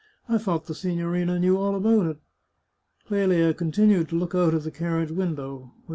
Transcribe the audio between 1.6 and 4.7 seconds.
about it." Clelia continued to look out of